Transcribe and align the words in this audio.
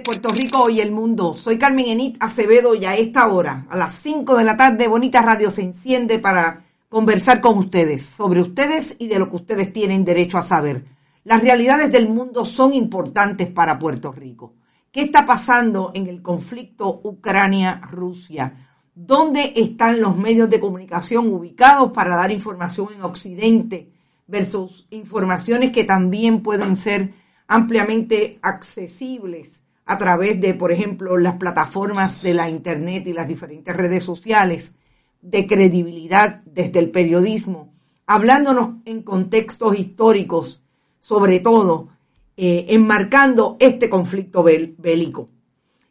Puerto 0.00 0.28
Rico 0.28 0.70
y 0.70 0.80
el 0.80 0.92
mundo. 0.92 1.36
Soy 1.36 1.58
Carmen 1.58 1.86
Enit 1.86 2.16
Acevedo 2.20 2.74
y 2.74 2.84
a 2.84 2.94
esta 2.94 3.28
hora, 3.28 3.66
a 3.70 3.76
las 3.76 3.94
5 3.94 4.36
de 4.36 4.44
la 4.44 4.56
tarde, 4.56 4.88
Bonita 4.88 5.22
Radio 5.22 5.50
se 5.50 5.62
enciende 5.62 6.18
para 6.18 6.64
conversar 6.88 7.40
con 7.40 7.58
ustedes 7.58 8.04
sobre 8.04 8.40
ustedes 8.40 8.96
y 8.98 9.08
de 9.08 9.18
lo 9.18 9.30
que 9.30 9.36
ustedes 9.36 9.72
tienen 9.72 10.04
derecho 10.04 10.38
a 10.38 10.42
saber. 10.42 10.84
Las 11.24 11.42
realidades 11.42 11.90
del 11.92 12.08
mundo 12.08 12.44
son 12.44 12.72
importantes 12.72 13.50
para 13.50 13.78
Puerto 13.78 14.12
Rico. 14.12 14.54
¿Qué 14.90 15.02
está 15.02 15.26
pasando 15.26 15.92
en 15.94 16.06
el 16.06 16.22
conflicto 16.22 17.00
Ucrania-Rusia? 17.02 18.68
¿Dónde 18.94 19.54
están 19.56 20.00
los 20.00 20.16
medios 20.16 20.48
de 20.48 20.60
comunicación 20.60 21.32
ubicados 21.32 21.92
para 21.92 22.16
dar 22.16 22.30
información 22.30 22.88
en 22.94 23.02
Occidente 23.02 23.90
versus 24.26 24.86
informaciones 24.90 25.72
que 25.72 25.84
también 25.84 26.42
pueden 26.42 26.76
ser 26.76 27.12
ampliamente 27.48 28.38
accesibles 28.42 29.63
a 29.86 29.98
través 29.98 30.40
de, 30.40 30.54
por 30.54 30.72
ejemplo, 30.72 31.16
las 31.16 31.36
plataformas 31.36 32.22
de 32.22 32.34
la 32.34 32.48
Internet 32.48 33.06
y 33.06 33.12
las 33.12 33.28
diferentes 33.28 33.76
redes 33.76 34.04
sociales, 34.04 34.74
de 35.20 35.46
credibilidad 35.46 36.42
desde 36.44 36.78
el 36.78 36.90
periodismo, 36.90 37.72
hablándonos 38.06 38.76
en 38.84 39.02
contextos 39.02 39.78
históricos, 39.78 40.60
sobre 41.00 41.40
todo 41.40 41.88
eh, 42.36 42.66
enmarcando 42.70 43.56
este 43.58 43.88
conflicto 43.88 44.42
bélico. 44.42 45.28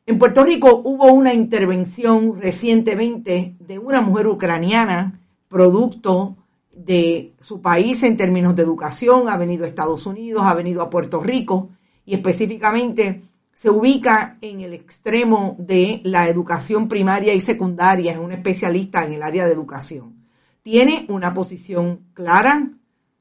En 0.05 0.19
Puerto 0.19 0.43
Rico 0.43 0.81
hubo 0.83 1.05
una 1.05 1.33
intervención 1.33 2.39
recientemente 2.39 3.55
de 3.59 3.79
una 3.79 4.01
mujer 4.01 4.27
ucraniana, 4.27 5.19
producto 5.47 6.35
de 6.73 7.33
su 7.39 7.61
país 7.61 8.03
en 8.03 8.17
términos 8.17 8.55
de 8.55 8.63
educación, 8.63 9.29
ha 9.29 9.37
venido 9.37 9.63
a 9.63 9.67
Estados 9.67 10.05
Unidos, 10.05 10.43
ha 10.45 10.53
venido 10.53 10.81
a 10.81 10.89
Puerto 10.89 11.21
Rico 11.21 11.69
y 12.05 12.15
específicamente 12.15 13.21
se 13.53 13.69
ubica 13.69 14.35
en 14.41 14.61
el 14.61 14.73
extremo 14.73 15.55
de 15.59 16.01
la 16.03 16.27
educación 16.27 16.87
primaria 16.87 17.33
y 17.33 17.41
secundaria, 17.41 18.11
es 18.11 18.17
un 18.17 18.31
especialista 18.31 19.05
en 19.05 19.13
el 19.13 19.23
área 19.23 19.45
de 19.45 19.53
educación. 19.53 20.25
Tiene 20.61 21.05
una 21.09 21.33
posición 21.33 22.07
clara, 22.13 22.71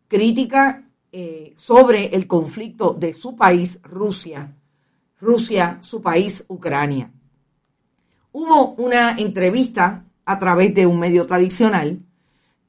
crítica 0.08 0.88
eh, 1.10 1.52
sobre 1.56 2.06
el 2.14 2.26
conflicto 2.26 2.94
de 2.94 3.12
su 3.12 3.36
país, 3.36 3.80
Rusia, 3.82 4.54
Rusia, 5.20 5.78
su 5.82 6.00
país, 6.00 6.44
Ucrania. 6.48 7.10
Hubo 8.32 8.70
una 8.74 9.16
entrevista 9.18 10.04
a 10.24 10.38
través 10.38 10.74
de 10.74 10.86
un 10.86 10.98
medio 10.98 11.26
tradicional 11.26 12.00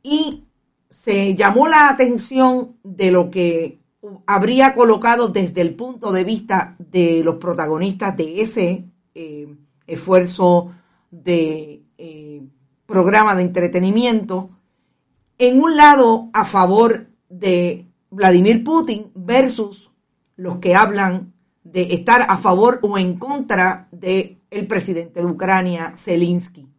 y 0.02 0.44
se 0.90 1.35
llamó 1.35 1.68
la 1.68 1.90
atención 1.90 2.78
de 2.84 3.12
lo 3.12 3.31
que 3.31 3.79
habría 4.25 4.74
colocado 4.74 5.30
desde 5.30 5.62
el 5.62 5.75
punto 5.75 6.12
de 6.12 6.24
vista 6.24 6.75
de 6.80 7.22
los 7.24 7.36
protagonistas 7.36 8.16
de 8.18 8.41
ese 8.41 8.86
eh, 9.16 9.56
esfuerzo 9.88 10.72
de 11.09 11.84
eh, 11.97 12.41
programa 12.86 13.36
de 13.36 13.44
entretenimiento, 13.44 14.50
en 15.38 15.62
un 15.62 15.78
lado 15.78 16.30
a 16.34 16.46
favor 16.46 17.09
de 17.30 17.88
Vladimir 18.09 18.64
Putin 18.64 19.11
versus 19.16 19.91
los 20.35 20.58
que 20.58 20.76
hablan 20.76 21.34
de 21.64 21.94
estar 21.94 22.26
a 22.28 22.38
favor 22.38 22.79
o 22.84 22.97
en 22.97 23.17
contra 23.17 23.88
del 23.91 24.40
el 24.52 24.67
presidente 24.67 25.22
de 25.22 25.26
Ucrania, 25.26 25.94
Zelensky. 25.96 26.70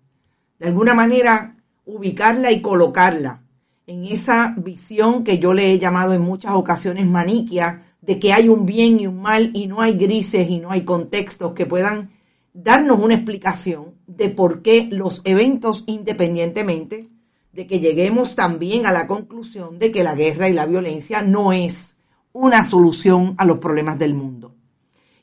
De 0.59 0.69
alguna 0.69 0.95
manera, 0.95 1.57
ubicarla 1.85 2.53
y 2.53 2.63
colocarla 2.63 3.44
en 3.87 4.05
esa 4.07 4.55
visión 4.57 5.25
que 5.25 5.39
yo 5.39 5.53
le 5.53 5.73
he 5.73 5.79
llamado 5.79 6.15
en 6.15 6.23
muchas 6.23 6.53
ocasiones 6.53 7.07
maniquia, 7.07 7.83
de 8.01 8.19
que 8.19 8.33
hay 8.33 8.49
un 8.49 8.67
bien 8.67 9.01
y 9.01 9.07
un 9.07 9.21
mal 9.21 9.51
y 9.55 9.67
no 9.67 9.81
hay 9.81 9.95
grises 9.95 10.49
y 10.49 10.61
no 10.61 10.71
hay 10.71 10.85
contextos 10.85 11.53
que 11.55 11.67
puedan 11.67 12.11
darnos 12.53 13.01
una 13.01 13.15
explicación 13.15 13.95
de 14.07 14.29
por 14.29 14.63
qué 14.63 14.89
los 14.91 15.23
eventos, 15.25 15.85
independientemente 15.87 17.09
de 17.53 17.67
que 17.67 17.81
lleguemos 17.81 18.35
también 18.35 18.87
a 18.87 18.93
la 18.93 19.07
conclusión 19.07 19.79
de 19.79 19.93
que 19.93 20.05
la 20.05 20.15
guerra 20.15 20.49
y 20.49 20.53
la 20.53 20.67
violencia 20.67 21.23
no 21.23 21.53
es 21.53 21.97
una 22.33 22.65
solución 22.65 23.35
a 23.39 23.45
los 23.45 23.59
problemas 23.59 23.99
del 23.99 24.15
mundo. 24.15 24.55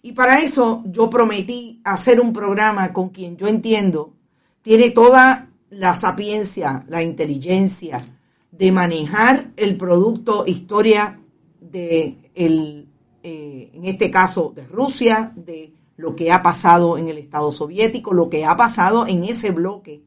Y 0.01 0.13
para 0.13 0.39
eso 0.39 0.81
yo 0.85 1.09
prometí 1.09 1.81
hacer 1.83 2.19
un 2.19 2.33
programa 2.33 2.93
con 2.93 3.09
quien 3.09 3.37
yo 3.37 3.47
entiendo 3.47 4.13
tiene 4.61 4.91
toda 4.91 5.49
la 5.69 5.95
sapiencia, 5.95 6.85
la 6.87 7.03
inteligencia, 7.03 8.03
de 8.51 8.71
manejar 8.71 9.51
el 9.55 9.77
producto 9.77 10.43
historia 10.45 11.19
de 11.59 12.31
el, 12.35 12.89
eh, 13.23 13.71
en 13.73 13.85
este 13.85 14.11
caso 14.11 14.51
de 14.55 14.65
Rusia, 14.65 15.33
de 15.35 15.73
lo 15.97 16.15
que 16.15 16.31
ha 16.31 16.43
pasado 16.43 16.97
en 16.97 17.07
el 17.07 17.17
Estado 17.17 17.51
soviético, 17.51 18.13
lo 18.13 18.29
que 18.29 18.45
ha 18.45 18.55
pasado 18.57 19.07
en 19.07 19.23
ese 19.23 19.51
bloque 19.51 20.03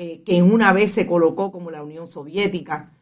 eh, 0.00 0.22
que 0.24 0.40
una 0.42 0.72
vez 0.72 0.92
se 0.92 1.08
colocó 1.08 1.50
como 1.50 1.72
la 1.72 1.82
Unión 1.82 2.06
Soviética. 2.06 2.92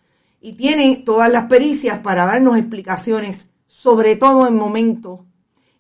Y 0.41 0.55
tiene 0.55 1.03
todas 1.05 1.31
las 1.31 1.47
pericias 1.47 1.99
para 1.99 2.25
darnos 2.25 2.57
explicaciones, 2.57 3.49
sobre 3.67 4.17
todo 4.17 4.47
en 4.47 4.57
momentos 4.57 5.21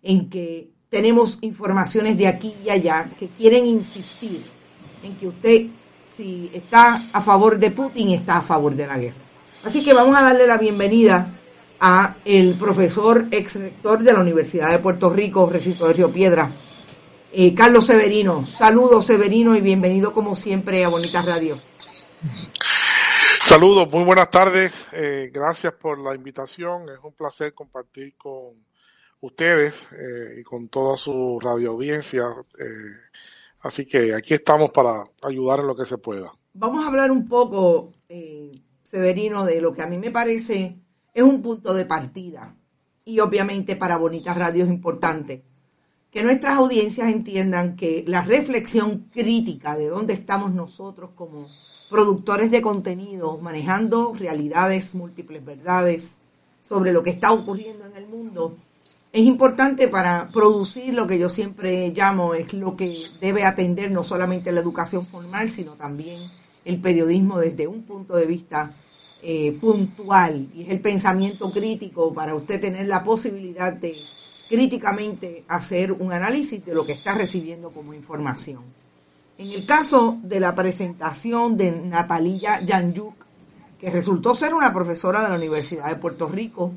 en 0.02 0.28
que 0.28 0.72
tenemos 0.90 1.38
informaciones 1.40 2.18
de 2.18 2.26
aquí 2.26 2.54
y 2.62 2.68
allá 2.68 3.08
que 3.18 3.28
quieren 3.28 3.64
insistir 3.64 4.42
en 5.02 5.16
que 5.16 5.28
usted, 5.28 5.68
si 6.16 6.50
está 6.54 7.08
a 7.12 7.20
favor 7.20 7.58
de 7.58 7.70
Putin, 7.70 8.10
está 8.10 8.38
a 8.38 8.42
favor 8.42 8.74
de 8.74 8.86
la 8.86 8.96
guerra. 8.96 9.16
Así 9.62 9.84
que 9.84 9.92
vamos 9.92 10.16
a 10.16 10.22
darle 10.22 10.46
la 10.46 10.56
bienvenida 10.56 11.28
a 11.78 12.16
el 12.24 12.56
profesor 12.56 13.26
ex 13.30 13.56
rector 13.56 14.02
de 14.02 14.14
la 14.14 14.20
Universidad 14.20 14.70
de 14.70 14.78
Puerto 14.78 15.10
Rico, 15.10 15.46
Recinto 15.46 15.86
de 15.86 15.92
Río 15.92 16.10
Piedra, 16.10 16.50
eh, 17.32 17.54
Carlos 17.54 17.84
Severino. 17.84 18.46
Saludos 18.46 19.04
Severino 19.04 19.54
y 19.56 19.60
bienvenido 19.60 20.14
como 20.14 20.36
siempre 20.36 20.82
a 20.84 20.88
Bonitas 20.88 21.24
Radio. 21.24 21.56
Saludos, 23.42 23.86
muy 23.92 24.04
buenas 24.04 24.30
tardes. 24.30 24.72
Eh, 24.92 25.30
gracias 25.30 25.74
por 25.74 25.98
la 25.98 26.14
invitación. 26.14 26.88
Es 26.88 26.98
un 27.02 27.12
placer 27.12 27.52
compartir 27.52 28.14
con 28.16 28.64
ustedes 29.20 29.82
eh, 29.92 30.40
y 30.40 30.42
con 30.44 30.68
toda 30.68 30.96
su 30.96 31.38
radio 31.40 31.72
audiencia. 31.72 32.24
Así 33.60 33.86
que 33.86 34.14
aquí 34.14 34.34
estamos 34.34 34.70
para 34.70 35.04
ayudar 35.22 35.60
en 35.60 35.66
lo 35.66 35.74
que 35.74 35.84
se 35.84 35.98
pueda. 35.98 36.32
Vamos 36.54 36.84
a 36.84 36.88
hablar 36.88 37.10
un 37.10 37.28
poco, 37.28 37.92
Severino, 38.84 39.44
de 39.44 39.60
lo 39.60 39.72
que 39.72 39.82
a 39.82 39.86
mí 39.86 39.98
me 39.98 40.10
parece 40.10 40.76
es 41.12 41.22
un 41.22 41.42
punto 41.42 41.74
de 41.74 41.84
partida. 41.84 42.54
Y 43.04 43.20
obviamente 43.20 43.76
para 43.76 43.98
Bonitas 43.98 44.36
Radio 44.36 44.64
es 44.64 44.70
importante 44.70 45.44
que 46.10 46.22
nuestras 46.22 46.56
audiencias 46.56 47.10
entiendan 47.10 47.76
que 47.76 48.04
la 48.06 48.22
reflexión 48.22 49.10
crítica 49.12 49.76
de 49.76 49.88
dónde 49.88 50.14
estamos 50.14 50.54
nosotros 50.54 51.10
como 51.14 51.46
productores 51.90 52.50
de 52.50 52.62
contenido, 52.62 53.38
manejando 53.38 54.14
realidades, 54.14 54.94
múltiples 54.94 55.44
verdades 55.44 56.18
sobre 56.60 56.92
lo 56.92 57.02
que 57.02 57.10
está 57.10 57.32
ocurriendo 57.32 57.84
en 57.86 57.96
el 57.96 58.08
mundo, 58.08 58.56
es 59.12 59.22
importante 59.22 59.88
para 59.88 60.28
producir 60.28 60.94
lo 60.94 61.06
que 61.06 61.18
yo 61.18 61.28
siempre 61.28 61.90
llamo 61.90 62.34
es 62.34 62.52
lo 62.52 62.76
que 62.76 63.04
debe 63.20 63.44
atender 63.44 63.90
no 63.90 64.04
solamente 64.04 64.52
la 64.52 64.60
educación 64.60 65.06
formal, 65.06 65.48
sino 65.48 65.72
también 65.72 66.30
el 66.64 66.80
periodismo 66.80 67.38
desde 67.38 67.66
un 67.66 67.82
punto 67.82 68.16
de 68.16 68.26
vista 68.26 68.74
eh, 69.22 69.52
puntual 69.60 70.48
y 70.54 70.64
es 70.64 70.68
el 70.68 70.80
pensamiento 70.80 71.50
crítico 71.50 72.12
para 72.12 72.34
usted 72.34 72.60
tener 72.60 72.86
la 72.86 73.02
posibilidad 73.02 73.72
de 73.72 73.96
críticamente 74.48 75.44
hacer 75.48 75.92
un 75.92 76.12
análisis 76.12 76.64
de 76.64 76.74
lo 76.74 76.84
que 76.84 76.92
está 76.92 77.14
recibiendo 77.14 77.70
como 77.70 77.94
información. 77.94 78.64
En 79.38 79.48
el 79.48 79.66
caso 79.66 80.18
de 80.22 80.40
la 80.40 80.54
presentación 80.54 81.56
de 81.56 81.72
Natalia 81.72 82.60
Yanyuk, 82.62 83.16
que 83.78 83.90
resultó 83.90 84.34
ser 84.34 84.54
una 84.54 84.72
profesora 84.72 85.22
de 85.22 85.28
la 85.28 85.36
Universidad 85.36 85.88
de 85.88 85.96
Puerto 85.96 86.28
Rico, 86.28 86.72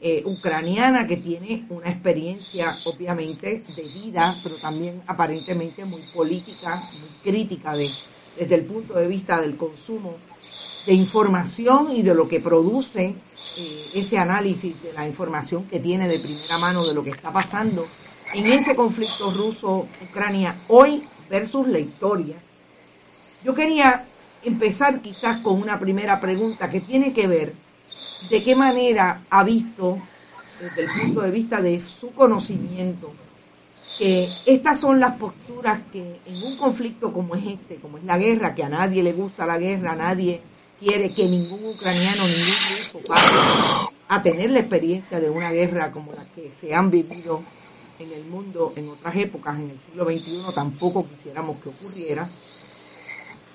eh, 0.00 0.22
ucraniana 0.26 1.06
que 1.06 1.16
tiene 1.16 1.64
una 1.70 1.88
experiencia 1.88 2.78
obviamente 2.84 3.62
de 3.74 3.82
vida, 3.82 4.38
pero 4.42 4.56
también 4.56 5.02
aparentemente 5.06 5.84
muy 5.84 6.02
política, 6.14 6.76
muy 6.76 7.08
crítica 7.22 7.74
de, 7.74 7.90
desde 8.38 8.54
el 8.56 8.64
punto 8.66 8.94
de 8.94 9.08
vista 9.08 9.40
del 9.40 9.56
consumo 9.56 10.16
de 10.86 10.92
información 10.92 11.96
y 11.96 12.02
de 12.02 12.14
lo 12.14 12.28
que 12.28 12.40
produce 12.40 13.16
eh, 13.56 13.90
ese 13.94 14.18
análisis 14.18 14.80
de 14.82 14.92
la 14.92 15.06
información 15.06 15.64
que 15.64 15.80
tiene 15.80 16.06
de 16.08 16.20
primera 16.20 16.58
mano 16.58 16.86
de 16.86 16.92
lo 16.92 17.02
que 17.02 17.10
está 17.10 17.32
pasando 17.32 17.86
en 18.34 18.46
ese 18.46 18.76
conflicto 18.76 19.30
ruso-Ucrania 19.30 20.60
hoy 20.68 21.02
versus 21.30 21.66
la 21.68 21.78
historia. 21.78 22.36
Yo 23.42 23.54
quería 23.54 24.04
empezar 24.44 25.00
quizás 25.00 25.38
con 25.38 25.60
una 25.60 25.78
primera 25.78 26.20
pregunta 26.20 26.68
que 26.68 26.80
tiene 26.80 27.14
que 27.14 27.26
ver 27.26 27.65
de 28.30 28.42
qué 28.42 28.56
manera 28.56 29.24
ha 29.30 29.44
visto, 29.44 29.98
desde 30.60 30.84
el 30.84 31.00
punto 31.00 31.20
de 31.20 31.30
vista 31.30 31.60
de 31.60 31.80
su 31.80 32.12
conocimiento, 32.12 33.12
que 33.98 34.28
estas 34.44 34.80
son 34.80 35.00
las 35.00 35.14
posturas 35.14 35.80
que 35.92 36.20
en 36.26 36.42
un 36.42 36.56
conflicto 36.56 37.12
como 37.12 37.34
es 37.34 37.46
este, 37.46 37.76
como 37.76 37.98
es 37.98 38.04
la 38.04 38.18
guerra, 38.18 38.54
que 38.54 38.64
a 38.64 38.68
nadie 38.68 39.02
le 39.02 39.12
gusta 39.12 39.46
la 39.46 39.58
guerra, 39.58 39.92
a 39.92 39.96
nadie 39.96 40.40
quiere 40.78 41.14
que 41.14 41.26
ningún 41.28 41.64
ucraniano, 41.64 42.26
ningún 42.26 42.54
ruso 42.76 42.98
pase 43.06 43.34
a 44.08 44.22
tener 44.22 44.50
la 44.50 44.60
experiencia 44.60 45.18
de 45.20 45.30
una 45.30 45.50
guerra 45.50 45.90
como 45.90 46.12
la 46.12 46.22
que 46.34 46.50
se 46.50 46.74
han 46.74 46.90
vivido 46.90 47.42
en 47.98 48.12
el 48.12 48.24
mundo 48.24 48.72
en 48.76 48.88
otras 48.90 49.16
épocas, 49.16 49.56
en 49.56 49.70
el 49.70 49.78
siglo 49.78 50.04
XXI, 50.04 50.54
tampoco 50.54 51.08
quisiéramos 51.08 51.56
que 51.62 51.70
ocurriera. 51.70 52.28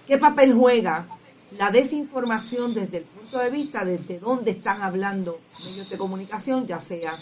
¿Qué 0.08 0.18
papel 0.18 0.54
juega 0.54 1.08
la 1.58 1.72
desinformación 1.72 2.74
desde 2.74 2.98
el 2.98 3.04
punto 3.04 3.40
de 3.40 3.50
vista 3.50 3.84
desde 3.84 4.20
dónde 4.20 4.52
están 4.52 4.82
hablando 4.82 5.40
medios 5.64 5.90
de 5.90 5.98
comunicación, 5.98 6.68
ya 6.68 6.80
sea 6.80 7.18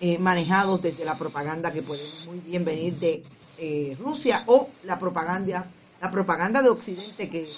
eh, 0.00 0.18
manejados 0.18 0.82
desde 0.82 1.04
la 1.04 1.16
propaganda 1.16 1.72
que 1.72 1.82
puede 1.82 2.08
muy 2.24 2.38
bien 2.40 2.64
venir 2.64 2.94
de 2.98 3.22
eh, 3.58 3.96
Rusia 4.00 4.44
o 4.46 4.68
la 4.84 4.98
propaganda, 4.98 5.66
la 6.00 6.10
propaganda 6.10 6.62
de 6.62 6.68
Occidente 6.68 7.28
que 7.28 7.48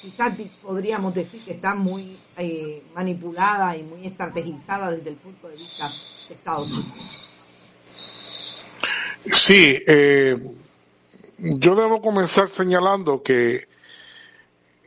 quizás 0.00 0.34
podríamos 0.62 1.14
decir 1.14 1.44
que 1.44 1.52
está 1.52 1.74
muy 1.74 2.16
eh, 2.36 2.82
manipulada 2.94 3.76
y 3.76 3.82
muy 3.82 4.06
estrategizada 4.06 4.90
desde 4.90 5.10
el 5.10 5.16
punto 5.16 5.48
de 5.48 5.56
vista 5.56 5.90
de 6.28 6.34
Estados 6.34 6.70
Unidos. 6.70 7.26
Sí, 9.24 9.82
eh, 9.86 10.36
yo 11.38 11.74
debo 11.74 12.00
comenzar 12.00 12.48
señalando 12.48 13.22
que 13.22 13.66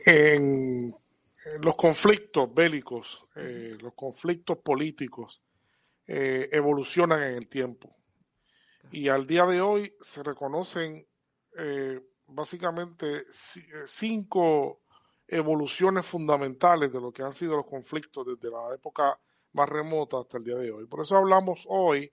en, 0.06 0.94
los 1.62 1.76
conflictos 1.76 2.52
bélicos, 2.52 3.24
eh, 3.36 3.76
los 3.80 3.94
conflictos 3.94 4.58
políticos, 4.58 5.42
evolucionan 6.12 7.22
en 7.22 7.36
el 7.36 7.48
tiempo. 7.48 7.96
Y 8.90 9.08
al 9.08 9.28
día 9.28 9.46
de 9.46 9.60
hoy 9.60 9.94
se 10.00 10.24
reconocen 10.24 11.06
básicamente 12.26 13.24
cinco 13.86 14.80
evoluciones 15.30 16.04
fundamentales 16.04 16.92
de 16.92 17.00
lo 17.00 17.12
que 17.12 17.22
han 17.22 17.32
sido 17.32 17.56
los 17.56 17.66
conflictos 17.66 18.26
desde 18.26 18.50
la 18.50 18.74
época 18.74 19.18
más 19.52 19.68
remota 19.68 20.18
hasta 20.18 20.38
el 20.38 20.44
día 20.44 20.56
de 20.56 20.72
hoy. 20.72 20.86
Por 20.86 21.00
eso 21.00 21.16
hablamos 21.16 21.64
hoy 21.68 22.10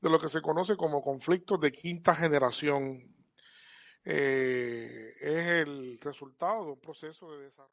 de 0.00 0.10
lo 0.10 0.18
que 0.18 0.28
se 0.28 0.42
conoce 0.42 0.76
como 0.76 1.00
conflictos 1.00 1.60
de 1.60 1.72
quinta 1.72 2.14
generación. 2.14 3.13
Eh, 4.04 5.14
es 5.20 5.46
el 5.66 5.98
resultado 6.00 6.66
de 6.66 6.72
un 6.72 6.80
proceso 6.80 7.32
de 7.32 7.44
desarrollo. 7.44 7.72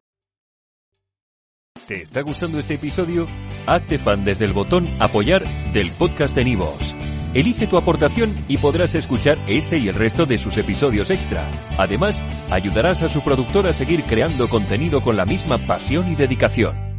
¿Te 1.87 2.01
está 2.01 2.21
gustando 2.21 2.59
este 2.59 2.75
episodio? 2.75 3.27
Hazte 3.67 3.99
fan 3.99 4.23
desde 4.23 4.45
el 4.45 4.53
botón 4.53 4.87
apoyar 5.01 5.43
del 5.73 5.91
podcast 5.91 6.35
de 6.35 6.45
Nivos. 6.45 6.95
Elige 7.33 7.67
tu 7.67 7.77
aportación 7.77 8.45
y 8.47 8.57
podrás 8.57 8.95
escuchar 8.95 9.37
este 9.47 9.77
y 9.77 9.87
el 9.87 9.95
resto 9.95 10.25
de 10.25 10.37
sus 10.37 10.57
episodios 10.57 11.11
extra. 11.11 11.49
Además, 11.77 12.21
ayudarás 12.49 13.01
a 13.01 13.09
su 13.09 13.21
productor 13.21 13.67
a 13.67 13.73
seguir 13.73 14.03
creando 14.03 14.47
contenido 14.49 15.01
con 15.01 15.17
la 15.17 15.25
misma 15.25 15.57
pasión 15.57 16.11
y 16.11 16.15
dedicación. 16.15 16.90